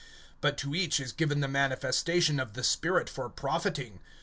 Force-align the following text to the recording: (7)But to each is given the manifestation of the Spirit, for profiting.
(7)But 0.41 0.57
to 0.57 0.73
each 0.73 0.99
is 0.99 1.11
given 1.11 1.41
the 1.41 1.47
manifestation 1.47 2.39
of 2.39 2.53
the 2.53 2.63
Spirit, 2.63 3.07
for 3.07 3.29
profiting. 3.29 3.99